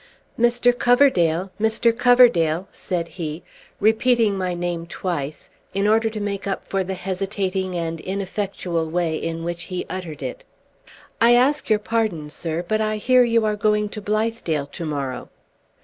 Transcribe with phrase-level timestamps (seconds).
[0.39, 0.75] "Mr.
[0.75, 1.51] Coverdale!
[1.61, 1.95] Mr.
[1.95, 3.43] Coverdale!" said he,
[3.79, 9.15] repeating my name twice, in order to make up for the hesitating and ineffectual way
[9.15, 10.43] in which he uttered it.
[11.21, 15.29] "I ask your pardon, sir, but I hear you are going to Blithedale tomorrow."